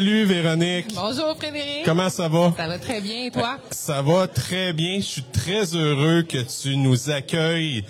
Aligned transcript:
Salut 0.00 0.24
Véronique. 0.24 0.94
Bonjour 0.94 1.36
Frédéric. 1.36 1.84
Comment 1.84 2.08
ça 2.08 2.26
va? 2.26 2.54
Ça 2.56 2.66
va 2.66 2.78
très 2.78 3.02
bien 3.02 3.26
et 3.26 3.30
toi? 3.30 3.58
Ça 3.70 4.00
va 4.00 4.26
très 4.28 4.72
bien. 4.72 4.96
Je 4.96 5.04
suis 5.04 5.22
très 5.22 5.76
heureux 5.76 6.22
que 6.22 6.38
tu 6.38 6.74
nous 6.78 7.10
accueilles 7.10 7.84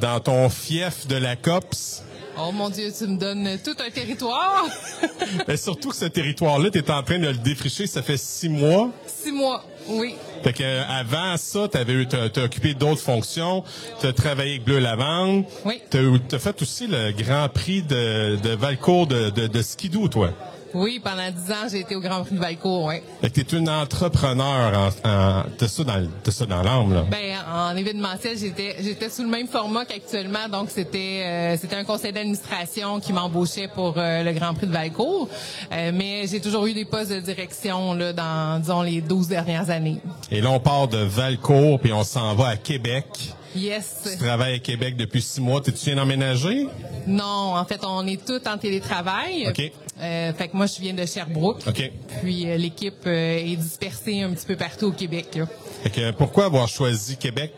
dans 0.00 0.20
ton 0.20 0.48
fief 0.48 1.08
de 1.08 1.16
la 1.16 1.34
COPS. 1.34 2.04
Oh 2.38 2.52
mon 2.52 2.70
Dieu, 2.70 2.92
tu 2.96 3.04
me 3.08 3.18
donnes 3.18 3.58
tout 3.64 3.74
un 3.84 3.90
territoire. 3.90 4.64
Mais 5.48 5.56
surtout 5.56 5.88
que 5.88 5.96
ce 5.96 6.04
territoire-là, 6.04 6.70
tu 6.70 6.78
es 6.78 6.88
en 6.88 7.02
train 7.02 7.18
de 7.18 7.26
le 7.26 7.34
défricher, 7.34 7.88
ça 7.88 8.00
fait 8.00 8.16
six 8.16 8.48
mois. 8.48 8.90
Six 9.08 9.32
mois, 9.32 9.64
oui. 9.88 10.14
Fait 10.44 10.52
que 10.52 10.62
euh, 10.62 10.84
avant 10.88 11.36
ça, 11.36 11.66
tu 11.66 11.76
avais 11.76 12.06
t'as 12.06 12.44
occupé 12.44 12.74
d'autres 12.74 13.02
fonctions, 13.02 13.64
tu 14.00 14.06
as 14.06 14.12
travaillé 14.12 14.52
avec 14.52 14.64
Bleu 14.64 14.78
Lavande. 14.78 15.46
Oui. 15.64 15.82
Tu 15.90 15.98
as, 16.30 16.38
fait 16.38 16.62
aussi 16.62 16.86
le 16.86 17.10
Grand 17.10 17.48
Prix 17.48 17.82
de, 17.82 18.36
de 18.36 18.50
Valcourt 18.50 19.08
de, 19.08 19.30
de, 19.30 19.48
de 19.48 19.62
skidoo, 19.62 20.06
toi. 20.06 20.30
Oui, 20.74 21.00
pendant 21.02 21.30
dix 21.30 21.50
ans, 21.52 21.68
j'ai 21.70 21.80
été 21.80 21.96
au 21.96 22.00
Grand 22.00 22.22
Prix 22.22 22.34
de 22.34 22.40
Valcourt, 22.40 22.84
oui. 22.84 22.96
Fait 23.20 23.30
que 23.30 23.40
t'es 23.40 23.56
une 23.56 23.68
entrepreneur, 23.68 24.92
en, 25.04 25.08
en, 25.08 25.44
t'as 25.58 25.68
ça 25.68 25.84
dans, 25.84 26.08
t'as 26.22 26.30
ça 26.30 26.46
dans 26.46 26.62
l'âme, 26.62 26.94
là. 26.94 27.04
Ben, 27.10 27.36
en 27.52 27.76
événementiel, 27.76 28.38
j'étais, 28.38 28.76
j'étais 28.80 29.10
sous 29.10 29.22
le 29.22 29.28
même 29.28 29.48
format 29.48 29.84
qu'actuellement, 29.84 30.48
donc 30.50 30.70
c'était, 30.70 31.22
euh, 31.24 31.56
c'était 31.60 31.76
un 31.76 31.84
conseil 31.84 32.12
d'administration 32.12 33.00
qui 33.00 33.12
m'embauchait 33.12 33.68
pour 33.68 33.94
euh, 33.96 34.22
le 34.22 34.32
Grand 34.32 34.54
Prix 34.54 34.66
de 34.66 34.72
Valcourt. 34.72 35.28
Euh, 35.72 35.90
mais 35.94 36.26
j'ai 36.26 36.40
toujours 36.40 36.66
eu 36.66 36.74
des 36.74 36.84
postes 36.84 37.12
de 37.12 37.20
direction, 37.20 37.94
là, 37.94 38.12
dans, 38.12 38.60
disons, 38.60 38.82
les 38.82 39.00
12 39.00 39.28
dernières 39.28 39.70
années. 39.70 39.98
Et 40.30 40.40
là, 40.40 40.50
on 40.50 40.60
part 40.60 40.88
de 40.88 40.98
Valcourt, 40.98 41.80
puis 41.80 41.92
on 41.92 42.04
s'en 42.04 42.34
va 42.34 42.48
à 42.48 42.56
Québec. 42.56 43.06
Yes. 43.56 44.02
Tu 44.12 44.16
travailles 44.16 44.54
à 44.54 44.58
Québec 44.60 44.96
depuis 44.96 45.22
six 45.22 45.40
mois. 45.40 45.60
T'es-tu 45.60 45.86
viens 45.86 45.96
d'emménager? 45.96 46.68
Non, 47.06 47.56
en 47.56 47.64
fait, 47.64 47.80
on 47.84 48.06
est 48.06 48.24
tous 48.24 48.40
en 48.48 48.56
télétravail. 48.58 49.48
OK. 49.48 49.72
Euh, 50.00 50.32
fait 50.32 50.48
que 50.48 50.56
moi, 50.56 50.66
je 50.66 50.80
viens 50.80 50.94
de 50.94 51.04
Sherbrooke. 51.04 51.60
OK. 51.66 51.92
Puis 52.22 52.48
euh, 52.50 52.56
l'équipe 52.56 53.02
euh, 53.06 53.38
est 53.38 53.56
dispersée 53.56 54.22
un 54.22 54.30
petit 54.30 54.46
peu 54.46 54.56
partout 54.56 54.86
au 54.86 54.92
Québec. 54.92 55.26
Là. 55.36 55.46
Fait 55.82 55.90
que 55.90 56.10
pourquoi 56.12 56.46
avoir 56.46 56.68
choisi 56.68 57.16
Québec? 57.16 57.52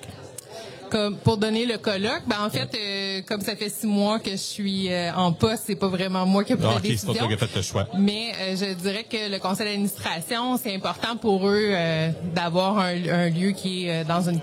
Comme 0.91 1.17
pour 1.17 1.39
donner 1.39 1.65
le 1.65 1.79
colloque, 1.79 2.23
ben 2.27 2.37
en 2.45 2.51
fait, 2.51 2.69
euh, 2.79 3.23
comme 3.27 3.41
ça 3.41 3.57
fait 3.57 3.71
six 3.71 3.87
mois 3.87 4.19
que 4.19 4.33
je 4.33 4.37
suis 4.37 4.93
euh, 4.93 5.11
en 5.15 5.33
poste, 5.33 5.63
c'est 5.67 5.75
pas 5.77 5.89
vraiment 5.89 6.27
moi 6.27 6.45
qui 6.45 6.53
ai 6.53 6.57
pris 6.57 6.67
Ah, 6.69 6.73
la 6.73 6.77
OK, 6.77 6.83
c'est 6.83 6.89
décision. 6.91 7.13
pas 7.15 7.19
toi 7.21 7.29
qui 7.29 7.35
as 7.35 7.47
fait 7.47 7.57
le 7.57 7.63
choix. 7.63 7.89
Mais 7.99 8.33
euh, 8.39 8.57
je 8.57 8.75
dirais 8.75 9.07
que 9.09 9.31
le 9.33 9.39
conseil 9.39 9.67
d'administration, 9.69 10.59
c'est 10.59 10.75
important 10.75 11.17
pour 11.17 11.49
eux 11.49 11.71
euh, 11.71 12.11
d'avoir 12.35 12.79
un, 12.79 12.95
un 13.09 13.31
lieu 13.31 13.53
qui 13.53 13.87
est 13.87 14.03
euh, 14.03 14.05
dans 14.05 14.29
une 14.29 14.41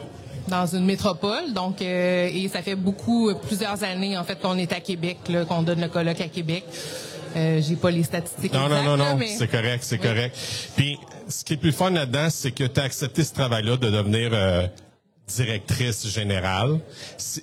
dans 0.47 0.65
une 0.65 0.85
métropole. 0.85 1.53
Donc, 1.53 1.79
euh, 1.83 2.27
et 2.33 2.47
ça 2.47 2.63
fait 2.63 2.73
beaucoup, 2.73 3.29
euh, 3.29 3.35
plusieurs 3.35 3.83
années 3.83 4.17
en 4.17 4.23
fait 4.23 4.39
qu'on 4.41 4.57
est 4.57 4.73
à 4.73 4.79
Québec, 4.79 5.17
là, 5.29 5.45
qu'on 5.45 5.61
donne 5.61 5.81
le 5.81 5.87
colloque 5.89 6.19
à 6.21 6.27
Québec. 6.29 6.63
Euh, 7.35 7.61
J'ai 7.61 7.75
pas 7.75 7.91
les 7.91 8.03
statistiques. 8.03 8.53
Non, 8.53 8.61
non, 8.61 8.67
exactes, 8.77 8.85
non, 8.85 8.97
non, 8.97 9.15
mais- 9.17 9.35
c'est 9.37 9.47
correct, 9.47 9.79
c'est 9.83 9.99
Oui. 9.99 10.07
correct. 10.07 10.35
Puis, 10.75 10.97
ce 11.27 11.43
qui 11.43 11.53
est 11.53 11.57
plus 11.57 11.71
fun 11.71 11.89
là-dedans, 11.91 12.27
c'est 12.29 12.51
que 12.51 12.63
tu 12.63 12.79
as 12.79 12.83
accepté 12.83 13.23
ce 13.23 13.33
travail-là 13.33 13.77
de 13.77 13.89
devenir 13.89 14.29
euh, 14.33 14.65
directrice 15.27 16.07
générale. 16.07 16.79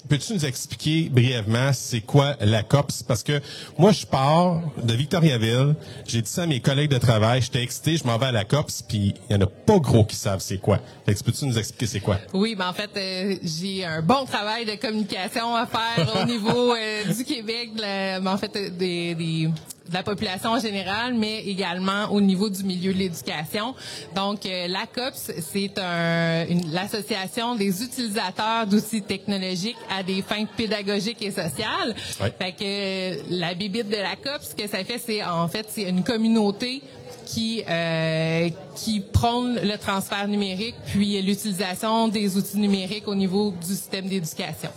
Peux-tu 0.09 0.33
nous 0.34 0.45
expliquer 0.45 1.09
brièvement 1.09 1.70
c'est 1.73 2.01
quoi 2.01 2.34
la 2.41 2.65
COPS? 2.65 3.05
Parce 3.05 3.23
que 3.23 3.41
moi, 3.78 3.93
je 3.93 4.05
pars 4.05 4.61
de 4.83 4.93
Victoriaville, 4.93 5.77
j'ai 6.05 6.21
dit 6.21 6.28
ça 6.28 6.43
à 6.43 6.47
mes 6.47 6.59
collègues 6.59 6.91
de 6.91 6.98
travail, 6.98 7.43
j'étais 7.43 7.62
excité, 7.62 7.97
je 7.97 8.05
m'en 8.05 8.19
vais 8.19 8.27
à 8.27 8.33
la 8.33 8.45
COPS, 8.45 8.83
puis 8.83 9.15
il 9.31 9.34
y 9.34 9.39
en 9.39 9.43
a 9.43 9.47
pas 9.47 9.78
gros 9.78 10.05
qui 10.05 10.17
savent 10.17 10.41
c'est 10.41 10.59
quoi. 10.59 10.81
Fait 11.06 11.15
que 11.15 11.23
peux-tu 11.23 11.45
nous 11.47 11.59
expliquer 11.59 11.87
c'est 11.87 12.00
quoi? 12.00 12.19
Oui, 12.34 12.56
ben 12.56 12.69
en 12.69 12.73
fait, 12.73 12.91
euh, 12.97 13.37
j'ai 13.45 13.84
un 13.84 14.03
bon 14.03 14.25
travail 14.25 14.65
de 14.65 14.75
communication 14.75 15.55
à 15.55 15.67
faire 15.67 16.12
au 16.21 16.25
niveau 16.27 16.75
euh, 16.75 17.05
du 17.05 17.25
Québec, 17.25 17.71
la, 17.77 18.19
ben, 18.19 18.33
en 18.33 18.37
fait, 18.39 18.53
des, 18.77 19.15
des- 19.15 19.48
de 19.89 19.95
la 19.95 20.03
population 20.03 20.51
en 20.51 20.59
général, 20.61 21.15
mais 21.15 21.45
également 21.45 22.06
au 22.11 22.20
niveau 22.20 22.48
du 22.51 22.65
milieu 22.65 22.93
de 22.93 22.99
l'éducation. 22.99 23.75
Donc, 24.15 24.44
euh, 24.44 24.66
l'ACOPS, 24.69 25.31
c'est 25.53 25.78
un, 25.78 26.47
une- 26.49 26.72
l'association 26.72 27.55
des 27.55 27.83
utilisateurs 27.83 28.66
d'outils 28.66 29.03
technologiques 29.03 29.77
à 29.97 30.03
des 30.03 30.22
fins 30.22 30.44
pédagogiques 30.56 31.22
et 31.22 31.31
sociales. 31.31 31.94
Fait 32.38 32.53
que 32.53 32.62
euh, 32.62 33.22
la 33.31 33.55
bibite 33.55 33.88
de 33.88 33.97
l'ACOPS, 33.97 34.50
ce 34.50 34.55
que 34.55 34.69
ça 34.69 34.83
fait, 34.84 34.99
c'est 34.99 35.22
en 35.25 35.49
fait, 35.49 35.66
c'est 35.71 35.83
une 35.83 36.03
communauté 36.03 36.83
qui 37.25 37.62
euh, 37.69 38.49
qui 38.77 39.00
prône 39.00 39.59
le 39.62 39.77
transfert 39.78 40.28
numérique 40.28 40.77
puis 40.87 41.21
l'utilisation 41.22 42.06
des 42.09 42.37
outils 42.37 42.59
numériques 42.59 43.09
au 43.09 43.15
niveau 43.15 43.53
du 43.60 43.66
système 43.75 44.06
d'éducation. 44.09 44.71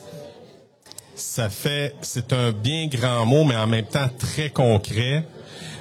Ça 1.20 1.50
fait, 1.50 1.96
c'est 2.02 2.32
un 2.32 2.54
bien 2.54 2.88
grand 2.88 3.26
mot, 3.26 3.44
mais 3.44 3.58
en 3.58 3.68
même 3.68 3.86
temps 3.86 4.08
très 4.18 4.50
concret. 4.50 5.26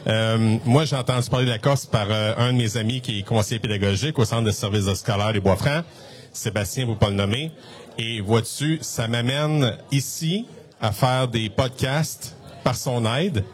Euh, 0.08 0.58
moi, 0.64 0.84
j'ai 0.84 0.96
entendu 0.96 1.30
parler 1.30 1.46
de 1.46 1.50
la 1.50 1.58
Corse 1.58 1.86
par 1.86 2.08
euh, 2.10 2.34
un 2.38 2.52
de 2.52 2.58
mes 2.58 2.76
amis 2.76 3.00
qui 3.00 3.20
est 3.20 3.22
conseiller 3.22 3.60
pédagogique 3.60 4.18
au 4.18 4.24
Centre 4.24 4.42
de 4.42 4.50
services 4.50 4.92
scolaires 4.94 5.32
des 5.32 5.38
Bois-Francs, 5.38 5.84
Sébastien, 6.32 6.86
vous 6.86 6.96
pas 6.96 7.10
le 7.10 7.14
nommer. 7.14 7.52
Et 7.98 8.20
vois-tu, 8.20 8.78
ça 8.80 9.06
m'amène 9.06 9.76
ici 9.92 10.44
à 10.80 10.90
faire 10.90 11.28
des 11.28 11.50
podcasts 11.50 12.36
par 12.64 12.74
son 12.74 13.06
aide. 13.14 13.44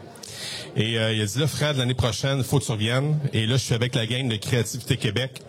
Et 0.75 0.97
euh, 0.97 1.13
il 1.13 1.21
a 1.21 1.25
dit 1.25 1.39
là, 1.39 1.47
Fred, 1.47 1.77
l'année 1.77 1.93
prochaine, 1.93 2.43
faut 2.43 2.59
que 2.59 2.65
tu 2.65 2.71
reviennes. 2.71 3.17
Et 3.33 3.45
là, 3.45 3.57
je 3.57 3.63
suis 3.63 3.73
avec 3.73 3.95
la 3.95 4.05
gang 4.05 4.27
de 4.27 4.35
Créativité 4.35 4.97
Québec. 4.97 5.41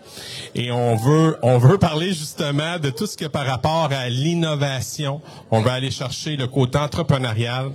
Et 0.55 0.71
on 0.71 0.95
veut, 0.95 1.37
on 1.41 1.57
veut 1.57 1.77
parler 1.77 2.13
justement 2.13 2.79
de 2.79 2.89
tout 2.89 3.07
ce 3.07 3.17
qui 3.17 3.23
est 3.23 3.29
par 3.29 3.45
rapport 3.45 3.89
à 3.91 4.09
l'innovation. 4.09 5.21
On 5.51 5.61
veut 5.61 5.71
aller 5.71 5.91
chercher 5.91 6.37
le 6.37 6.47
côté 6.47 6.77
entrepreneurial. 6.77 7.71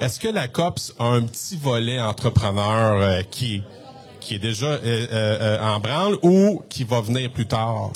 Est-ce 0.00 0.20
que 0.20 0.28
la 0.28 0.48
COPS 0.48 0.94
a 0.98 1.04
un 1.04 1.22
petit 1.22 1.56
volet 1.56 2.00
entrepreneur 2.00 3.00
euh, 3.00 3.22
qui, 3.30 3.62
qui 4.22 4.36
est 4.36 4.38
déjà 4.38 4.66
euh, 4.66 4.78
euh, 4.84 5.06
euh, 5.12 5.60
en 5.60 5.80
branle 5.80 6.16
ou 6.22 6.62
qui 6.68 6.84
va 6.84 7.00
venir 7.00 7.30
plus 7.30 7.46
tard? 7.46 7.90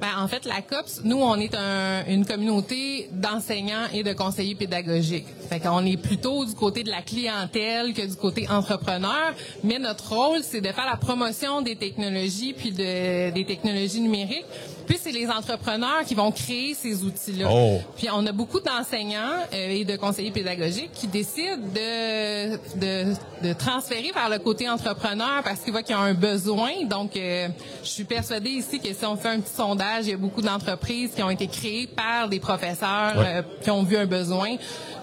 Ben, 0.00 0.08
en 0.18 0.28
fait, 0.28 0.44
la 0.46 0.62
COPS, 0.62 1.02
nous, 1.04 1.18
on 1.20 1.36
est 1.36 1.54
un- 1.54 2.04
une 2.06 2.24
communauté 2.24 3.08
d'enseignants 3.12 3.86
et 3.92 4.02
de 4.02 4.12
conseillers 4.14 4.54
pédagogiques. 4.54 5.26
Fait 5.48 5.60
qu'on 5.60 5.84
est 5.84 5.96
plutôt 5.96 6.44
du 6.46 6.54
côté 6.54 6.82
de 6.84 6.90
la 6.90 7.02
clientèle 7.02 7.92
que 7.92 8.02
du 8.06 8.16
côté 8.16 8.48
entrepreneur. 8.48 9.34
Mais 9.62 9.78
notre 9.78 10.12
rôle, 10.14 10.40
c'est 10.42 10.60
de 10.60 10.68
faire 10.68 10.86
la 10.86 10.96
promotion 10.96 11.60
des 11.60 11.76
technologies 11.76 12.54
puis 12.54 12.70
de, 12.72 13.30
des 13.30 13.44
technologies 13.44 14.00
numériques. 14.00 14.46
Puis 14.86 14.98
c'est 15.00 15.12
les 15.12 15.28
entrepreneurs 15.28 16.02
qui 16.06 16.14
vont 16.14 16.32
créer 16.32 16.74
ces 16.74 17.04
outils-là. 17.04 17.48
Oh. 17.52 17.78
Puis 17.96 18.08
on 18.12 18.26
a 18.26 18.32
beaucoup 18.32 18.58
d'enseignants 18.60 19.44
euh, 19.52 19.70
et 19.70 19.84
de 19.84 19.96
conseillers 19.96 20.32
pédagogiques 20.32 20.90
qui 20.92 21.06
décident 21.06 21.58
de, 21.74 22.56
de, 22.76 23.14
de 23.48 23.52
transférer 23.52 24.10
vers 24.12 24.28
le 24.28 24.38
côté 24.38 24.68
entrepreneur 24.68 25.42
parce 25.44 25.60
qu'ils 25.60 25.72
voient 25.72 25.82
qu'il 25.84 25.94
y 25.94 25.98
a 25.98 26.02
un 26.02 26.14
besoin. 26.14 26.70
Donc, 26.88 27.16
euh, 27.16 27.48
je 27.84 27.88
suis 27.88 28.04
persuadée 28.04 28.50
ici 28.50 28.80
que 28.80 28.92
si 28.92 29.04
on 29.04 29.16
fait 29.16 29.28
un 29.28 29.40
petit 29.40 29.54
sondage, 29.54 29.89
il 30.02 30.10
y 30.10 30.12
a 30.12 30.16
beaucoup 30.16 30.42
d'entreprises 30.42 31.10
qui 31.14 31.22
ont 31.22 31.30
été 31.30 31.46
créées 31.46 31.86
par 31.86 32.28
des 32.28 32.40
professeurs 32.40 33.16
Ouais. 33.16 33.36
euh, 33.38 33.42
qui 33.62 33.70
ont 33.70 33.82
vu 33.82 33.96
un 33.96 34.06
besoin. 34.06 34.56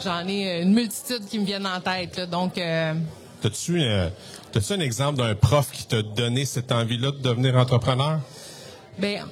J'en 0.04 0.28
ai 0.28 0.50
euh, 0.60 0.64
une 0.64 0.74
multitude 0.74 1.26
qui 1.30 1.40
me 1.40 1.46
viennent 1.46 1.68
en 1.68 1.80
tête. 1.82 2.18
là. 2.18 2.26
Donc, 2.26 2.58
euh, 2.58 2.94
T'as-tu, 3.42 3.82
euh, 3.82 4.10
t'as-tu 4.52 4.74
un 4.74 4.80
exemple 4.80 5.20
d'un 5.20 5.36
prof 5.36 5.70
qui 5.72 5.86
t'a 5.86 6.02
donné 6.02 6.46
cette 6.46 6.72
envie-là 6.72 7.12
de 7.12 7.18
devenir 7.20 7.56
entrepreneur? 7.56 8.20
Ben, 8.98 9.26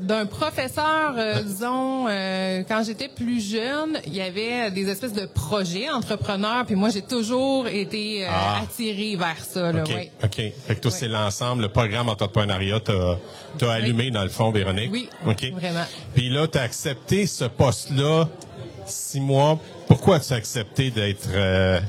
d'un 0.00 0.26
professeur, 0.26 1.14
euh, 1.16 1.42
disons, 1.42 2.06
euh, 2.08 2.62
quand 2.68 2.82
j'étais 2.84 3.08
plus 3.08 3.40
jeune, 3.40 3.98
il 4.06 4.14
y 4.14 4.20
avait 4.20 4.70
des 4.70 4.88
espèces 4.88 5.12
de 5.12 5.26
projets 5.26 5.90
entrepreneurs, 5.90 6.64
puis 6.66 6.74
moi 6.76 6.90
j'ai 6.90 7.02
toujours 7.02 7.66
été 7.66 8.24
euh, 8.24 8.28
Ah. 8.30 8.60
attirée 8.62 9.16
vers 9.16 9.42
ça. 9.44 9.72
Là, 9.72 9.82
OK. 9.82 9.88
ouais. 9.88 10.12
OK. 10.22 10.34
Fait 10.66 10.74
que 10.76 10.80
toi, 10.80 10.90
c'est 10.90 11.08
l'ensemble, 11.08 11.62
le 11.62 11.68
programme 11.68 12.08
entrepreneuriat 12.08 12.80
t'a, 12.80 13.18
t'a 13.58 13.72
allumé 13.72 14.10
dans 14.10 14.22
le 14.22 14.28
fond, 14.28 14.50
Véronique? 14.50 14.90
Oui, 14.92 15.08
OK. 15.26 15.50
vraiment. 15.52 15.84
Puis 16.14 16.28
là, 16.30 16.46
t'as 16.46 16.62
accepté 16.62 17.26
ce 17.26 17.44
poste-là 17.44 18.28
six 18.86 19.20
mois. 19.20 19.58
Pourquoi 19.88 20.20
tu 20.20 20.32
as 20.32 20.36
accepté 20.36 20.90
d'être 20.90 21.28
euh, 21.32 21.80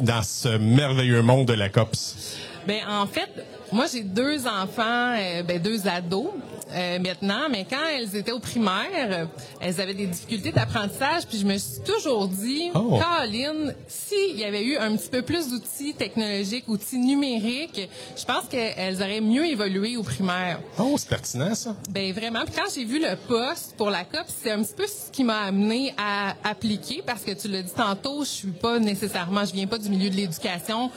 dans 0.00 0.22
ce 0.22 0.48
merveilleux 0.58 1.22
monde 1.22 1.46
de 1.46 1.52
la 1.54 1.68
COPS? 1.68 2.36
Ben 2.66 2.80
en 2.88 3.06
fait, 3.06 3.28
moi 3.72 3.86
j'ai 3.92 4.02
deux 4.02 4.46
enfants, 4.46 5.14
euh, 5.18 5.42
ben 5.42 5.60
deux 5.60 5.86
ados 5.88 6.30
euh, 6.72 6.98
maintenant, 6.98 7.48
mais 7.50 7.66
quand 7.68 7.86
elles 7.96 8.16
étaient 8.16 8.32
au 8.32 8.38
primaire, 8.38 9.28
elles 9.60 9.80
avaient 9.80 9.94
des 9.94 10.06
difficultés 10.06 10.52
d'apprentissage, 10.52 11.26
puis 11.28 11.38
je 11.38 11.46
me 11.46 11.58
suis 11.58 11.80
toujours 11.82 12.28
dit, 12.28 12.70
Oh. 12.74 12.98
Caroline, 12.98 13.74
s'il 13.86 14.38
y 14.38 14.44
avait 14.44 14.64
eu 14.64 14.76
un 14.76 14.96
petit 14.96 15.08
peu 15.08 15.22
plus 15.22 15.48
d'outils 15.50 15.94
technologiques, 15.94 16.64
outils 16.68 16.98
numériques, 16.98 17.88
je 18.16 18.24
pense 18.24 18.44
qu'elles 18.48 18.96
auraient 18.96 19.20
mieux 19.20 19.46
évolué 19.46 19.96
au 19.96 20.02
primaire. 20.02 20.60
Oh, 20.78 20.94
c'est 20.96 21.08
pertinent, 21.08 21.54
ça. 21.54 21.76
Ben 21.90 22.12
vraiment. 22.12 22.44
Puis 22.44 22.54
quand 22.56 22.70
j'ai 22.74 22.84
vu 22.84 22.98
le 22.98 23.16
poste 23.28 23.74
pour 23.76 23.90
la 23.90 24.04
COP, 24.04 24.24
c'est 24.26 24.50
un 24.50 24.62
petit 24.62 24.74
peu 24.74 24.86
ce 24.86 25.10
qui 25.10 25.24
m'a 25.24 25.40
amené 25.42 25.94
à 25.98 26.34
appliquer 26.44 27.02
parce 27.04 27.22
que 27.22 27.32
tu 27.32 27.48
l'as 27.48 27.62
dit 27.62 27.72
tantôt, 27.74 28.24
je 28.24 28.30
suis 28.30 28.48
pas 28.48 28.78
nécessairement, 28.78 29.44
je 29.44 29.52
viens 29.52 29.66
pas 29.66 29.78
du 29.78 29.88
milieu 29.88 30.10
de 30.10 30.16
l'éducation, 30.16 30.90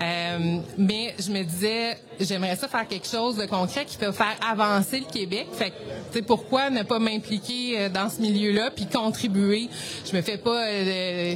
euh, 0.00 0.58
mais 0.78 1.14
je 1.18 1.30
me 1.30 1.42
disais, 1.42 1.98
j'aimerais 2.18 2.56
ça 2.56 2.68
faire 2.68 2.86
quelque 2.86 3.06
chose 3.06 3.36
de 3.36 3.46
concret 3.46 3.84
qui 3.84 3.96
peut 3.96 4.12
faire 4.12 4.36
avancer 4.48 5.00
le 5.00 5.06
Québec. 5.20 5.48
Fait 5.52 5.70
que, 5.70 6.20
pourquoi 6.20 6.70
ne 6.70 6.82
pas 6.82 6.98
m'impliquer 6.98 7.78
euh, 7.78 7.88
dans 7.90 8.08
ce 8.08 8.22
milieu-là 8.22 8.70
puis 8.74 8.86
contribuer? 8.86 9.68
Je 10.10 10.16
me 10.16 10.22
fais 10.22 10.38
pas 10.38 10.66
euh, 10.66 11.34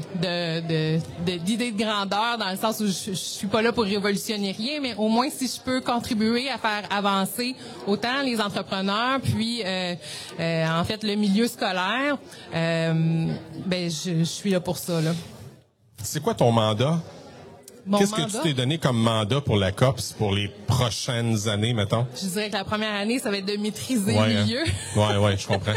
d'idée 1.44 1.70
de, 1.70 1.76
grandeur 1.76 2.38
dans 2.38 2.50
le 2.50 2.56
sens 2.56 2.81
où 2.81 2.86
je, 2.86 3.12
suis 3.12 3.46
pas 3.46 3.60
là 3.60 3.72
pour 3.72 3.84
révolutionner 3.84 4.52
rien, 4.52 4.81
mais 4.81 4.94
au 4.96 5.08
moins 5.08 5.28
si 5.28 5.46
je 5.46 5.60
peux 5.60 5.81
contribuer 5.82 6.48
à 6.48 6.56
faire 6.56 6.84
avancer 6.90 7.54
autant 7.86 8.22
les 8.22 8.40
entrepreneurs 8.40 9.20
puis 9.20 9.62
euh, 9.64 9.94
en 10.38 10.84
fait 10.84 11.02
le 11.04 11.14
milieu 11.14 11.46
scolaire, 11.46 12.16
ben 12.52 13.90
je, 13.90 14.25
suis 14.25 14.50
là 14.50 14.60
pour 14.60 14.78
ça. 14.78 15.00
C'est 16.02 16.22
quoi 16.22 16.34
ton 16.34 16.52
mandat? 16.52 17.00
Qu'est-ce 17.98 18.14
que 18.14 18.31
tu 18.31 18.42
t'es 18.42 18.54
donné 18.54 18.78
comme 18.78 18.98
mandat 18.98 19.40
pour 19.40 19.56
la 19.56 19.72
COPS 19.72 20.14
pour 20.19 20.34
les 20.34 20.48
prochaines 20.66 21.48
années, 21.48 21.75
mettons? 21.75 22.06
Je 22.20 22.26
dirais 22.28 22.48
que 22.48 22.54
la 22.54 22.64
première 22.64 22.94
année, 22.94 23.19
ça 23.19 23.31
va 23.31 23.38
être 23.38 23.46
de 23.46 23.56
maîtriser 23.56 24.14
le 24.14 24.42
milieu. 24.42 24.64
Oui, 24.96 25.04
oui, 25.19 25.32
je 25.36 25.46
comprends. 25.46 25.72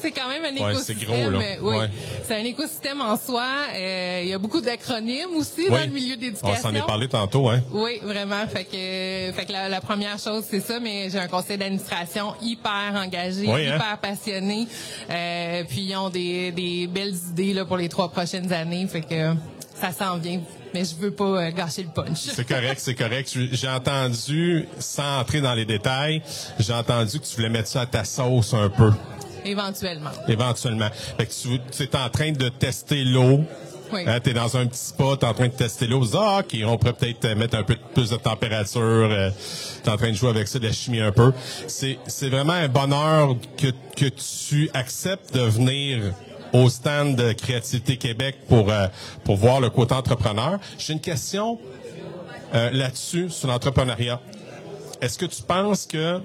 c'est 0.00 0.10
quand 0.10 0.28
même 0.28 0.44
un 0.44 0.54
écosystème. 0.54 0.96
c'est 0.98 1.06
gros, 1.06 1.30
là. 1.30 1.38
Oui, 1.62 1.76
c'est 2.24 2.34
un 2.34 2.44
écosystème 2.44 3.00
en 3.00 3.16
soi. 3.16 3.46
Euh, 3.74 4.20
il 4.22 4.28
y 4.28 4.32
a 4.32 4.38
beaucoup 4.38 4.60
d'acronymes 4.60 5.36
aussi 5.36 5.68
dans 5.68 5.78
le 5.78 5.86
milieu 5.86 6.16
d'éducation. 6.16 6.54
On 6.54 6.56
s'en 6.56 6.74
est 6.74 6.86
parlé 6.86 7.08
tantôt, 7.08 7.48
hein? 7.48 7.60
Oui, 7.72 8.00
vraiment. 8.02 8.46
Fait 8.48 8.64
que, 8.64 9.32
fait 9.36 9.46
que 9.46 9.52
la, 9.52 9.80
première 9.80 10.18
chose, 10.18 10.44
c'est 10.48 10.60
ça, 10.60 10.80
mais 10.80 11.08
j'ai 11.10 11.18
un 11.18 11.28
conseil 11.28 11.56
d'administration 11.56 12.34
hyper 12.42 12.92
engagé, 12.94 13.50
hein? 13.50 13.76
hyper 13.76 13.98
passionné. 13.98 14.66
Euh, 15.10 15.62
puis 15.68 15.82
ils 15.82 15.96
ont 15.96 16.10
des, 16.10 16.52
des 16.52 16.86
belles 16.86 17.16
idées 17.30 17.54
là, 17.54 17.64
pour 17.64 17.76
les 17.76 17.88
trois 17.88 18.10
prochaines 18.10 18.52
années. 18.52 18.86
Fait 18.86 19.02
que 19.02 19.34
ça 19.74 19.92
s'en 19.92 20.18
vient 20.18 20.40
mais 20.74 20.84
je 20.84 20.94
veux 20.94 21.10
pas 21.10 21.24
euh, 21.24 21.50
gâcher 21.50 21.82
le 21.82 21.90
punch. 21.90 22.18
C'est 22.18 22.46
correct, 22.46 22.78
c'est 22.78 22.94
correct. 22.94 23.36
J'ai 23.52 23.68
entendu, 23.68 24.66
sans 24.78 25.20
entrer 25.20 25.40
dans 25.40 25.54
les 25.54 25.64
détails, 25.64 26.22
j'ai 26.58 26.72
entendu 26.72 27.20
que 27.20 27.24
tu 27.26 27.36
voulais 27.36 27.48
mettre 27.48 27.68
ça 27.68 27.82
à 27.82 27.86
ta 27.86 28.04
sauce 28.04 28.54
un 28.54 28.68
peu. 28.68 28.92
Éventuellement. 29.44 30.10
Éventuellement. 30.26 30.88
Fait 31.16 31.26
que 31.26 31.32
tu, 31.32 31.82
es 31.82 31.96
en 31.96 32.08
train 32.10 32.32
de 32.32 32.48
tester 32.48 33.04
l'eau. 33.04 33.44
Oui. 33.90 34.02
Hein, 34.06 34.20
tu 34.22 34.30
es 34.30 34.32
dans 34.34 34.54
un 34.58 34.66
petit 34.66 34.84
spot, 34.84 35.24
en 35.24 35.32
train 35.32 35.48
de 35.48 35.52
tester 35.52 35.86
l'eau. 35.86 36.04
Ah, 36.14 36.40
OK, 36.40 36.58
on 36.66 36.76
pourrait 36.76 36.92
peut-être 36.92 37.26
mettre 37.34 37.56
un 37.56 37.62
peu 37.62 37.76
plus 37.94 38.10
de 38.10 38.16
température. 38.16 38.82
Euh, 38.82 39.30
tu 39.82 39.88
es 39.88 39.92
en 39.92 39.96
train 39.96 40.10
de 40.10 40.16
jouer 40.16 40.28
avec 40.28 40.46
ça, 40.46 40.58
de 40.58 40.66
la 40.66 40.72
chimie 40.72 41.00
un 41.00 41.12
peu. 41.12 41.32
C'est 41.66 42.28
vraiment 42.28 42.52
un 42.52 42.68
bonheur 42.68 43.36
que, 43.56 43.68
que 43.96 44.06
tu 44.06 44.70
acceptes 44.74 45.34
de 45.34 45.40
venir 45.40 46.12
au 46.52 46.68
stand 46.68 47.16
de 47.16 47.32
Créativité 47.32 47.96
Québec 47.96 48.36
pour 48.48 48.70
euh, 48.70 48.86
pour 49.24 49.36
voir 49.36 49.60
le 49.60 49.70
côté 49.70 49.94
entrepreneur. 49.94 50.58
J'ai 50.78 50.92
une 50.92 51.00
question 51.00 51.58
euh, 52.54 52.70
là-dessus 52.70 53.30
sur 53.30 53.48
l'entrepreneuriat. 53.48 54.20
Est-ce 55.00 55.18
que 55.18 55.26
tu 55.26 55.42
penses 55.42 55.86
que 55.86 56.20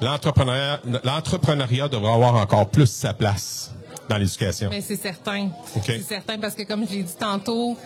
l'entrepreneuriat 0.00 1.88
devrait 1.88 2.12
avoir 2.12 2.34
encore 2.34 2.68
plus 2.68 2.90
sa 2.90 3.14
place 3.14 3.72
dans 4.08 4.18
l'éducation? 4.18 4.68
Mais 4.70 4.80
c'est 4.80 4.96
certain. 4.96 5.50
C'est 5.84 6.02
certain 6.02 6.38
parce 6.38 6.54
que 6.54 6.64
comme 6.64 6.86
je 6.86 6.94
l'ai 6.94 7.02
dit 7.04 7.16
tantôt, 7.18 7.76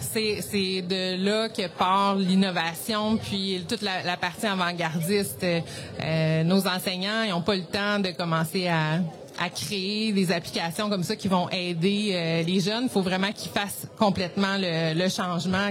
c'est 0.00 0.40
c'est 0.40 0.82
de 0.82 1.22
là 1.22 1.48
que 1.48 1.68
part 1.68 2.16
l'innovation 2.16 3.18
puis 3.18 3.64
toute 3.68 3.82
la, 3.82 4.02
la 4.02 4.16
partie 4.16 4.46
avant-gardiste. 4.46 5.44
Euh, 5.44 6.44
nos 6.44 6.66
enseignants, 6.66 7.22
ils 7.24 7.30
n'ont 7.30 7.42
pas 7.42 7.56
le 7.56 7.64
temps 7.64 7.98
de 7.98 8.10
commencer 8.10 8.68
à 8.68 9.00
à 9.38 9.50
créer 9.50 10.12
des 10.12 10.32
applications 10.32 10.88
comme 10.88 11.02
ça 11.02 11.16
qui 11.16 11.28
vont 11.28 11.48
aider 11.50 12.10
euh, 12.12 12.42
les 12.42 12.60
jeunes. 12.60 12.84
Il 12.84 12.88
faut 12.88 13.02
vraiment 13.02 13.32
qu'ils 13.32 13.50
fassent 13.50 13.86
complètement 13.98 14.56
le, 14.58 15.08
changement 15.08 15.70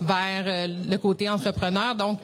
vers 0.00 0.44
euh, 0.46 0.66
le 0.88 0.96
côté 0.96 1.28
entrepreneur. 1.28 1.94
Donc, 1.94 2.18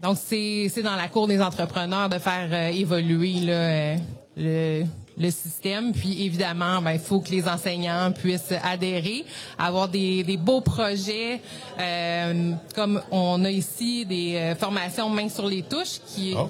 donc 0.00 0.16
c'est 0.18 0.82
dans 0.82 0.96
la 0.96 1.08
cour 1.08 1.26
des 1.26 1.40
entrepreneurs 1.40 2.08
de 2.08 2.18
faire 2.18 2.48
euh, 2.52 2.68
évoluer 2.68 3.40
là, 3.40 3.96
le, 4.36 4.84
le 5.20 5.30
système. 5.30 5.92
Puis 5.92 6.24
évidemment, 6.24 6.82
ben 6.82 6.92
il 6.92 6.98
faut 6.98 7.20
que 7.20 7.30
les 7.30 7.46
enseignants 7.46 8.10
puissent 8.12 8.54
adhérer, 8.64 9.24
avoir 9.58 9.88
des, 9.88 10.24
des 10.24 10.36
beaux 10.36 10.62
projets 10.62 11.40
euh, 11.78 12.52
comme 12.74 13.00
on 13.10 13.44
a 13.44 13.50
ici 13.50 14.06
des 14.06 14.36
euh, 14.36 14.54
formations 14.54 15.08
main 15.08 15.28
sur 15.28 15.46
les 15.46 15.62
touches 15.62 16.00
qui, 16.06 16.34
oh. 16.36 16.48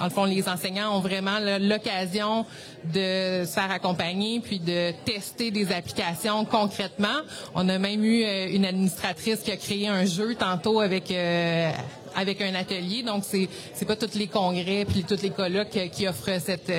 en 0.00 0.04
le 0.04 0.10
fond, 0.10 0.24
les 0.24 0.48
enseignants 0.48 0.96
ont 0.96 1.00
vraiment 1.00 1.38
l'occasion 1.60 2.44
de 2.84 3.44
se 3.44 3.52
faire 3.52 3.70
accompagner 3.70 4.40
puis 4.40 4.58
de 4.58 4.92
tester 5.04 5.50
des 5.50 5.72
applications 5.72 6.44
concrètement. 6.44 7.20
On 7.54 7.68
a 7.68 7.78
même 7.78 8.04
eu 8.04 8.24
euh, 8.24 8.48
une 8.50 8.64
administratrice 8.64 9.40
qui 9.40 9.52
a 9.52 9.56
créé 9.56 9.88
un 9.88 10.04
jeu 10.04 10.34
tantôt 10.34 10.80
avec 10.80 11.10
euh, 11.10 11.70
avec 12.16 12.40
un 12.40 12.54
atelier. 12.54 13.02
Donc 13.02 13.24
c'est 13.24 13.48
c'est 13.74 13.86
pas 13.86 13.96
tous 13.96 14.18
les 14.18 14.26
congrès 14.26 14.84
puis 14.84 15.04
tous 15.04 15.22
les 15.22 15.30
colloques 15.30 15.78
qui 15.92 16.08
offrent 16.08 16.40
cette 16.40 16.70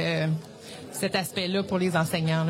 cet 0.92 1.16
aspect-là 1.16 1.64
pour 1.64 1.78
les 1.78 1.96
enseignants. 1.96 2.46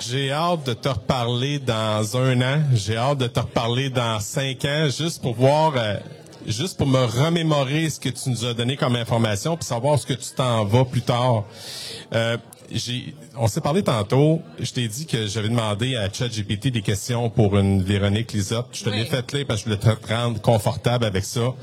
J'ai 0.00 0.32
hâte 0.32 0.64
de 0.66 0.72
te 0.72 0.88
reparler 0.88 1.58
dans 1.58 2.16
un 2.16 2.40
an. 2.40 2.62
J'ai 2.74 2.96
hâte 2.96 3.18
de 3.18 3.26
te 3.26 3.40
reparler 3.40 3.90
dans 3.90 4.18
cinq 4.20 4.64
ans, 4.64 4.88
juste 4.88 5.20
pour 5.20 5.34
voir, 5.34 5.74
euh, 5.76 5.96
juste 6.46 6.78
pour 6.78 6.86
me 6.86 7.04
remémorer 7.04 7.90
ce 7.90 8.00
que 8.00 8.08
tu 8.08 8.30
nous 8.30 8.44
as 8.44 8.54
donné 8.54 8.76
comme 8.76 8.96
information, 8.96 9.56
puis 9.56 9.66
savoir 9.66 9.98
ce 9.98 10.06
que 10.06 10.14
tu 10.14 10.30
t'en 10.34 10.64
vas 10.64 10.84
plus 10.84 11.02
tard. 11.02 11.44
Euh, 12.14 12.36
j'ai, 12.74 13.14
on 13.36 13.48
s'est 13.48 13.60
parlé 13.60 13.82
tantôt. 13.82 14.40
Je 14.58 14.70
t'ai 14.72 14.88
dit 14.88 15.06
que 15.06 15.26
j'avais 15.26 15.48
demandé 15.48 15.96
à 15.96 16.12
ChatGPT 16.12 16.68
des 16.68 16.82
questions 16.82 17.30
pour 17.30 17.58
une 17.58 17.82
Véronique 17.82 18.32
Lisotte. 18.32 18.68
Je 18.72 18.84
te 18.84 18.90
l'ai 18.90 19.04
fait 19.04 19.32
là 19.32 19.44
parce 19.46 19.62
que 19.62 19.70
je 19.70 19.76
voulais 19.76 19.96
te 19.96 20.12
rendre 20.12 20.40
confortable 20.40 21.04
avec 21.04 21.24
ça 21.24 21.54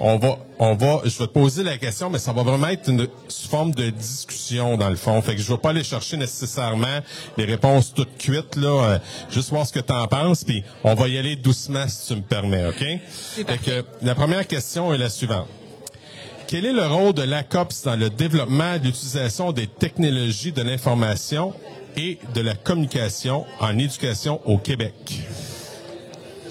on 0.00 0.16
va, 0.16 0.38
on 0.58 0.74
va, 0.74 1.02
je 1.04 1.18
vais 1.18 1.26
te 1.26 1.32
poser 1.32 1.62
la 1.62 1.76
question, 1.76 2.08
mais 2.08 2.18
ça 2.18 2.32
va 2.32 2.42
vraiment 2.42 2.68
être 2.68 2.88
une 2.88 3.06
forme 3.50 3.72
de 3.72 3.90
discussion 3.90 4.78
dans 4.78 4.88
le 4.88 4.96
fond. 4.96 5.20
Fait 5.20 5.36
que 5.36 5.42
je 5.42 5.52
vais 5.52 5.58
pas 5.58 5.70
aller 5.70 5.84
chercher 5.84 6.16
nécessairement 6.16 7.00
les 7.36 7.44
réponses 7.44 7.92
toutes 7.92 8.16
cuites 8.16 8.56
là, 8.56 8.84
euh, 8.84 8.98
juste 9.30 9.50
voir 9.50 9.66
ce 9.66 9.72
que 9.74 9.80
tu 9.80 9.92
en 9.92 10.06
penses, 10.08 10.42
puis 10.42 10.64
on 10.84 10.94
va 10.94 11.06
y 11.08 11.18
aller 11.18 11.36
doucement 11.36 11.86
si 11.86 12.08
tu 12.08 12.16
me 12.16 12.22
permets, 12.22 12.66
ok? 12.66 12.98
Fait 13.46 13.58
que 13.58 13.84
la 14.00 14.14
première 14.14 14.46
question 14.46 14.92
est 14.94 14.98
la 14.98 15.10
suivante. 15.10 15.48
Quel 16.50 16.66
est 16.66 16.72
le 16.72 16.84
rôle 16.84 17.12
de 17.12 17.22
l'ACOPS 17.22 17.84
dans 17.84 17.94
le 17.94 18.10
développement 18.10 18.74
et 18.74 18.80
l'utilisation 18.80 19.52
des 19.52 19.68
technologies 19.68 20.50
de 20.50 20.62
l'information 20.62 21.54
et 21.96 22.18
de 22.34 22.40
la 22.40 22.56
communication 22.56 23.46
en 23.60 23.78
éducation 23.78 24.40
au 24.46 24.58
Québec? 24.58 25.20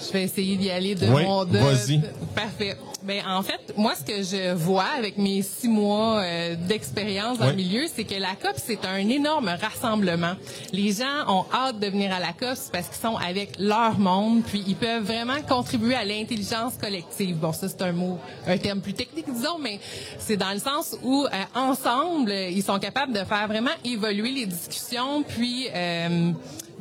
Je 0.06 0.12
vais 0.12 0.22
essayer 0.24 0.56
d'y 0.56 0.70
aller 0.70 0.94
de 0.94 1.06
oui, 1.06 1.24
mon... 1.24 1.44
Vas-y. 1.44 2.00
Parfait. 2.34 2.76
Ben 3.02 3.22
en 3.26 3.42
fait, 3.42 3.72
moi 3.78 3.94
ce 3.94 4.04
que 4.04 4.22
je 4.22 4.52
vois 4.52 4.84
avec 4.98 5.16
mes 5.16 5.40
six 5.40 5.68
mois 5.68 6.20
euh, 6.20 6.54
d'expérience 6.54 7.38
dans 7.38 7.46
le 7.46 7.54
milieu, 7.54 7.86
c'est 7.94 8.04
que 8.04 8.14
la 8.14 8.34
COP 8.34 8.56
c'est 8.56 8.84
un 8.84 9.08
énorme 9.08 9.48
rassemblement. 9.48 10.34
Les 10.72 10.92
gens 10.92 11.26
ont 11.26 11.46
hâte 11.52 11.80
de 11.80 11.86
venir 11.86 12.12
à 12.12 12.20
la 12.20 12.32
COP 12.34 12.58
parce 12.70 12.88
qu'ils 12.88 13.00
sont 13.00 13.16
avec 13.16 13.52
leur 13.58 13.98
monde, 13.98 14.42
puis 14.44 14.62
ils 14.66 14.76
peuvent 14.76 15.04
vraiment 15.04 15.40
contribuer 15.48 15.94
à 15.94 16.04
l'intelligence 16.04 16.74
collective. 16.78 17.36
Bon, 17.36 17.54
ça 17.54 17.70
c'est 17.70 17.80
un 17.80 17.92
mot, 17.92 18.18
un 18.46 18.58
terme 18.58 18.80
plus 18.80 18.94
technique 18.94 19.32
disons, 19.32 19.58
mais 19.58 19.80
c'est 20.18 20.36
dans 20.36 20.52
le 20.52 20.58
sens 20.58 20.94
où 21.02 21.24
euh, 21.24 21.28
ensemble 21.58 22.32
ils 22.32 22.62
sont 22.62 22.78
capables 22.78 23.14
de 23.14 23.24
faire 23.24 23.48
vraiment 23.48 23.70
évoluer 23.82 24.30
les 24.30 24.46
discussions, 24.46 25.22
puis 25.22 25.68
euh, 25.74 26.32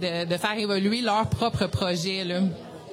de, 0.02 0.26
de 0.26 0.38
faire 0.38 0.58
évoluer 0.60 1.00
leur 1.00 1.28
propre 1.30 1.68
projet 1.68 2.26
là. 2.26 2.42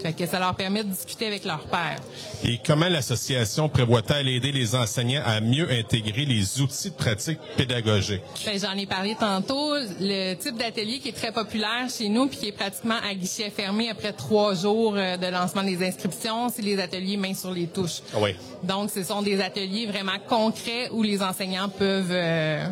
Fait 0.03 0.13
que 0.13 0.27
ça 0.27 0.39
leur 0.39 0.55
permet 0.55 0.85
de 0.85 0.89
discuter 0.89 1.27
avec 1.27 1.45
leur 1.45 1.61
père. 1.61 1.99
Et 2.45 2.61
comment 2.65 2.89
l'association 2.89 3.69
prévoit-elle 3.69 4.29
aider 4.29 4.53
les 4.53 4.75
enseignants 4.75 5.23
à 5.25 5.41
mieux 5.41 5.71
intégrer 5.71 6.25
les 6.25 6.61
outils 6.61 6.91
de 6.91 6.95
pratique 6.95 7.39
pédagogique? 7.57 8.23
Ben, 8.45 8.59
j'en 8.59 8.77
ai 8.77 8.87
parlé 8.87 9.17
tantôt. 9.19 9.75
Le 10.01 10.35
type 10.35 10.57
d'atelier 10.57 10.99
qui 10.99 11.09
est 11.09 11.17
très 11.17 11.33
populaire 11.33 11.89
chez 11.89 12.09
nous 12.09 12.27
puis 12.27 12.39
qui 12.39 12.49
est 12.49 12.53
pratiquement 12.53 12.99
à 13.09 13.15
guichet 13.15 13.51
fermé 13.51 13.89
après 13.89 14.13
trois 14.13 14.55
jours 14.55 14.95
euh, 14.97 15.17
de 15.17 15.27
lancement 15.27 15.63
des 15.63 15.87
inscriptions, 15.87 16.49
c'est 16.49 16.63
les 16.63 16.79
ateliers 16.79 17.17
main 17.17 17.35
sur 17.35 17.53
les 17.53 17.67
touches. 17.67 18.01
Ah 18.15 18.19
oui. 18.21 18.37
Donc, 18.63 18.91
ce 18.91 19.03
sont 19.03 19.23
des 19.23 19.41
ateliers 19.41 19.87
vraiment 19.87 20.19
concrets 20.29 20.89
où 20.91 21.03
les 21.03 21.23
enseignants 21.23 21.69
peuvent... 21.69 22.11
Euh, 22.11 22.67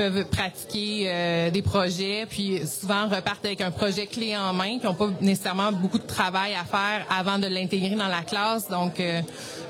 peuvent 0.00 0.24
pratiquer 0.24 1.04
euh, 1.08 1.50
des 1.50 1.60
projets, 1.60 2.24
puis 2.26 2.62
souvent 2.66 3.06
repartent 3.06 3.44
avec 3.44 3.60
un 3.60 3.70
projet 3.70 4.06
clé 4.06 4.34
en 4.34 4.54
main, 4.54 4.78
qui 4.78 4.86
n'ont 4.86 4.94
pas 4.94 5.10
nécessairement 5.20 5.72
beaucoup 5.72 5.98
de 5.98 6.06
travail 6.06 6.54
à 6.54 6.64
faire 6.64 7.04
avant 7.10 7.38
de 7.38 7.46
l'intégrer 7.46 7.96
dans 7.96 8.08
la 8.08 8.22
classe. 8.22 8.66
Donc, 8.70 8.98
euh, 8.98 9.20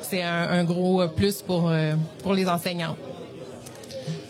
c'est 0.03 0.23
un, 0.23 0.63
gros 0.63 1.09
plus 1.09 1.43
pour, 1.43 1.69
euh, 1.69 1.95
pour 2.23 2.35
les 2.35 2.49
enseignants. 2.49 2.97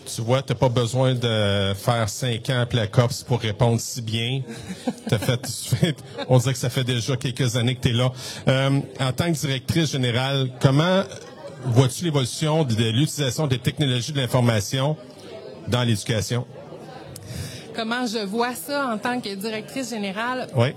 Tu 0.07 0.21
vois, 0.21 0.41
tu 0.41 0.53
n'as 0.53 0.59
pas 0.59 0.69
besoin 0.69 1.13
de 1.13 1.73
faire 1.75 2.09
cinq 2.09 2.49
ans 2.49 2.65
à 2.71 2.87
COPS 2.87 3.23
pour 3.23 3.39
répondre 3.39 3.79
si 3.79 4.01
bien. 4.01 4.41
As 5.11 5.19
fait, 5.19 5.95
on 6.27 6.39
dirait 6.39 6.53
que 6.53 6.59
ça 6.59 6.71
fait 6.71 6.83
déjà 6.83 7.15
quelques 7.15 7.55
années 7.57 7.75
que 7.75 7.81
tu 7.81 7.89
es 7.89 7.93
là. 7.93 8.11
en 8.99 9.11
tant 9.11 9.31
que 9.31 9.37
directrice 9.37 9.91
générale, 9.91 10.49
comment 10.59 11.03
vois-tu 11.63 12.05
l'évolution 12.05 12.63
de 12.63 12.73
l'utilisation 12.89 13.45
des 13.45 13.59
technologies 13.59 14.13
de 14.13 14.17
l'information 14.19 14.97
dans 15.67 15.83
l'éducation? 15.83 16.45
Comment 17.75 18.05
je 18.05 18.19
vois 18.19 18.53
ça 18.55 18.87
en 18.93 18.97
tant 18.97 19.19
que 19.21 19.33
directrice 19.33 19.89
générale? 19.89 20.47
Oui. 20.55 20.69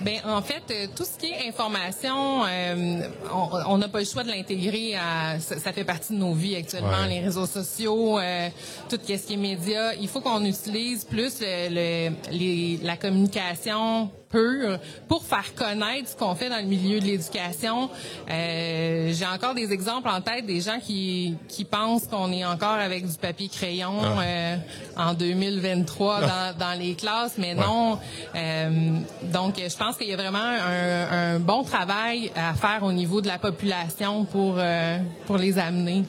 Ben 0.00 0.16
en 0.26 0.42
fait, 0.42 0.62
euh, 0.72 0.86
tout 0.94 1.04
ce 1.04 1.16
qui 1.16 1.30
est 1.32 1.48
information, 1.48 2.44
euh, 2.44 3.00
on 3.68 3.78
n'a 3.78 3.88
pas 3.88 4.00
le 4.00 4.04
choix 4.04 4.24
de 4.24 4.28
l'intégrer. 4.28 4.96
À, 4.96 5.38
ça, 5.38 5.58
ça, 5.58 5.72
fait 5.72 5.84
partie 5.84 6.12
de 6.12 6.18
nos 6.18 6.34
vies 6.34 6.56
actuellement, 6.56 7.02
Ouais. 7.02 7.08
les 7.08 7.20
réseaux 7.20 7.46
sociaux, 7.46 8.18
euh, 8.18 8.48
tout 8.90 8.98
ce 9.00 9.12
qui 9.26 9.34
est 9.34 9.36
médias. 9.36 9.94
Il 9.94 10.08
faut 10.08 10.20
qu'on 10.20 10.44
utilise 10.44 11.04
plus 11.04 11.40
le, 11.40 11.68
le- 12.10 12.16
les, 12.32 12.80
la 12.82 12.96
communication 12.96 14.10
pure 14.34 14.78
pour 15.08 15.22
faire 15.24 15.54
connaître 15.54 16.08
ce 16.10 16.16
qu'on 16.16 16.34
fait 16.34 16.48
dans 16.48 16.56
le 16.58 16.64
milieu 16.64 16.98
de 17.00 17.04
l'éducation. 17.04 17.88
Euh, 18.30 19.12
J'ai 19.12 19.26
encore 19.26 19.54
des 19.54 19.72
exemples 19.72 20.08
en 20.08 20.20
tête 20.20 20.44
des 20.46 20.60
gens 20.60 20.78
qui, 20.84 21.36
qui 21.48 21.64
pensent 21.64 22.06
qu'on 22.08 22.32
est 22.32 22.44
encore 22.44 22.68
avec 22.88 23.06
du 23.08 23.16
papier 23.16 23.48
crayon 23.48 23.92
Ah. 24.02 24.20
euh, 24.22 24.56
en 24.96 25.14
2023 25.14 26.20
dans, 26.20 26.58
dans 26.58 26.78
les 26.78 26.94
classes, 26.94 27.34
mais 27.38 27.54
non. 27.54 27.98
Euh, 28.34 28.70
donc, 29.32 29.54
je 29.58 29.76
pense 29.76 29.96
qu'il 29.96 30.08
y 30.08 30.12
a 30.12 30.16
vraiment 30.16 30.38
un, 30.38 31.34
un 31.36 31.38
bon 31.38 31.62
travail 31.62 32.32
à 32.34 32.54
faire 32.54 32.82
au 32.82 32.92
niveau 32.92 33.20
de 33.20 33.28
la 33.28 33.38
population 33.38 34.24
pour 34.24 34.54
euh, 34.58 34.98
pour 35.26 35.36
les 35.38 35.58
amener 35.58 36.04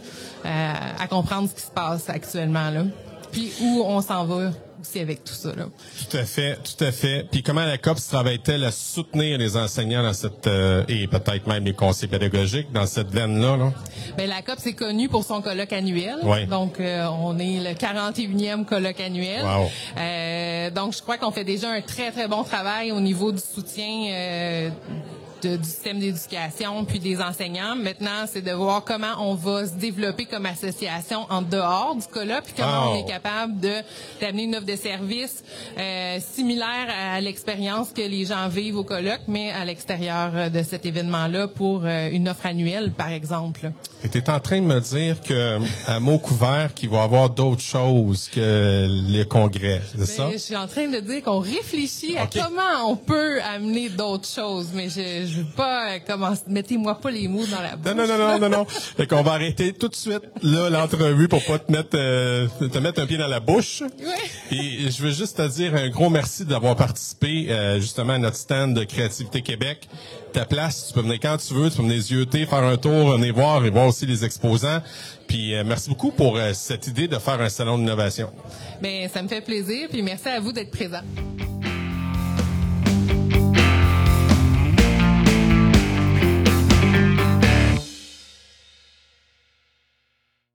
euh, 0.46 0.74
à 1.00 1.08
comprendre 1.08 1.50
ce 1.50 1.56
qui 1.56 1.62
se 1.62 1.72
passe 1.72 2.10
actuellement 2.10 2.70
là, 2.70 2.84
puis 3.32 3.52
où 3.62 3.84
on 3.86 4.02
s'en 4.02 4.26
va 4.26 4.52
aussi 4.86 5.00
avec 5.00 5.24
tout 5.24 5.34
ça 5.34 5.50
là. 5.56 5.66
Tout 6.10 6.18
à 6.18 6.24
fait, 6.24 6.58
tout 6.58 6.84
à 6.84 6.92
fait. 6.92 7.28
Puis 7.32 7.44
comment 7.44 7.66
la 7.66 7.78
COPS 7.78 8.08
travaille-t-elle 8.08 8.64
à 8.64 8.72
soutenir 8.72 9.38
les 9.38 9.58
enseignants 9.58 10.04
dans 10.04 10.14
cette 10.14 10.48
euh, 10.48 10.84
et 10.88 11.08
peut-être 11.08 11.48
même 11.48 11.66
les 11.66 11.74
conseils 11.74 12.10
pédagogiques 12.10 12.72
dans 12.72 12.86
cette 12.86 13.10
veine-là? 13.10 13.58
Là? 13.58 13.74
Ben, 14.18 14.30
la 14.30 14.42
COP, 14.42 14.58
c'est 14.60 14.74
connu 14.74 15.10
pour 15.10 15.24
son 15.24 15.42
colloque 15.42 15.74
annuel. 15.74 16.18
Ouais. 16.24 16.46
Donc, 16.46 16.80
euh, 16.80 17.08
on 17.22 17.38
est 17.40 17.60
le 17.60 17.76
41e 17.76 18.66
colloque 18.66 19.00
annuel. 19.00 19.44
Wow. 19.44 19.70
Euh, 19.98 20.70
donc, 20.70 20.94
je 20.94 21.02
crois 21.02 21.18
qu'on 21.18 21.32
fait 21.32 21.44
déjà 21.44 21.70
un 21.70 21.82
très, 21.82 22.12
très 22.12 22.28
bon 22.28 22.44
travail 22.44 22.92
au 22.92 23.00
niveau 23.00 23.32
du 23.32 23.42
soutien 23.42 24.72
de- 25.50 25.58
du 25.58 25.64
système 25.64 26.00
d'éducation 26.00 26.86
puis 26.86 27.00
des 27.00 27.22
enseignants. 27.22 27.76
Maintenant, 27.76 28.26
c'est 28.28 28.42
de 28.42 28.52
voir 28.52 28.84
comment 28.84 29.14
on 29.20 29.36
va 29.36 29.68
se 29.68 29.74
développer 29.74 30.26
comme 30.26 30.46
association 30.46 31.26
en 31.30 31.42
dehors 31.42 31.96
du 31.96 32.08
colloque 32.08 32.44
puis 32.46 32.54
comment 32.58 32.86
Oh. 32.88 32.94
on 32.94 33.06
est 33.06 33.08
capable 33.10 33.60
de 33.60 33.76
d'amener 34.22 34.44
une 34.44 34.56
offre 34.56 34.66
de 34.66 34.76
service 34.76 35.44
euh, 35.78 36.20
similaire 36.20 36.88
à 37.16 37.22
l'expérience 37.22 37.90
que 37.92 38.02
les 38.02 38.26
gens 38.26 38.48
vivent 38.50 38.78
au 38.78 38.84
colloque, 38.84 39.22
mais 39.28 39.52
à 39.52 39.64
l'extérieur 39.66 40.32
euh, 40.36 40.50
de 40.50 40.64
cet 40.64 40.86
événement-là 40.86 41.48
pour 41.48 41.82
euh, 41.86 42.10
une 42.12 42.28
offre 42.30 42.46
annuelle, 42.46 42.92
par 42.92 43.10
exemple. 43.10 43.72
Tu 44.12 44.18
es 44.18 44.30
en 44.30 44.40
train 44.40 44.62
de 44.62 44.66
me 44.66 44.80
dire 44.80 45.22
que 45.22 45.60
à 45.88 46.00
mot 46.00 46.20
couvert 46.20 46.74
qu'il 46.74 46.90
va 46.90 46.98
y 46.98 47.02
avoir 47.02 47.30
d'autres 47.30 47.62
choses 47.62 48.30
que 48.34 48.88
le 48.88 49.24
congrès, 49.24 49.82
c'est 49.98 50.06
ça? 50.06 50.26
Ben, 50.26 50.34
je 50.34 50.38
suis 50.38 50.56
en 50.56 50.68
train 50.68 50.88
de 50.88 51.00
dire 51.00 51.24
qu'on 51.24 51.40
réfléchit 51.40 52.16
à 52.18 52.28
comment 52.28 52.90
on 52.92 52.96
peut 52.96 53.42
amener 53.42 53.90
d'autres 53.90 54.28
choses, 54.28 54.70
mais 54.74 54.90
je, 54.90 55.26
je 55.28 55.35
veux 55.40 55.46
pas 55.56 55.96
euh, 55.96 56.00
commencer. 56.00 56.44
Mettez-moi 56.48 57.00
pas 57.00 57.12
les 57.12 57.28
mots 57.28 57.46
dans 57.46 57.62
la 57.62 57.76
bouche. 57.76 57.94
Non, 57.94 58.08
non, 58.08 58.18
non, 58.18 58.40
non, 58.40 58.50
non. 58.50 58.66
Fait 58.66 59.08
qu'on 59.08 59.24
va 59.24 59.34
arrêter 59.34 59.74
tout 59.74 59.88
de 59.88 59.96
suite, 59.96 60.24
là, 60.42 60.70
l'entrevue 60.70 61.28
pour 61.28 61.44
pas 61.44 61.60
te 61.60 61.72
mettre, 61.72 61.96
euh, 61.96 62.48
te 62.60 62.78
mettre 62.78 63.02
un 63.02 63.06
pied 63.06 63.18
dans 63.18 63.28
la 63.28 63.40
bouche. 63.40 63.82
Ouais. 63.82 64.56
Et 64.56 64.92
je 64.92 65.02
veux 65.02 65.12
juste 65.12 65.38
te 65.38 65.48
dire 65.48 65.76
un 65.76 65.90
gros 65.90 66.10
merci 66.10 66.46
d'avoir 66.46 66.76
participé, 66.76 67.48
euh, 67.50 67.80
justement, 67.80 68.14
à 68.14 68.18
notre 68.18 68.38
stand 68.38 68.74
de 68.74 68.84
Créativité 68.84 69.42
Québec. 69.42 69.88
Ta 70.34 70.46
place, 70.46 70.88
tu 70.88 70.94
peux 70.94 71.02
venir 71.02 71.20
quand 71.22 71.38
tu 71.38 71.54
veux, 71.54 71.70
tu 71.70 71.78
peux 71.78 71.84
venir 71.84 72.02
zioter, 72.02 72.46
faire 72.46 72.64
un 72.64 72.78
tour, 72.78 73.12
venir 73.12 73.34
voir 73.34 73.66
et 73.66 73.70
voir 73.70 73.88
aussi 73.88 74.06
les 74.06 74.26
exposants. 74.26 74.82
Puis 75.28 75.54
merci 75.66 75.90
beaucoup 75.90 76.12
pour 76.12 76.38
cette 76.54 76.88
idée 76.88 77.08
de 77.08 77.18
faire 77.18 77.40
un 77.42 77.50
salon 77.50 77.78
d'innovation. 77.78 78.32
Ben, 78.82 79.10
ça 79.10 79.24
me 79.24 79.28
fait 79.28 79.42
plaisir, 79.42 79.88
puis 79.90 80.02
merci 80.02 80.28
à 80.28 80.40
vous 80.40 80.52
d'être 80.52 80.72
présents. 80.72 81.04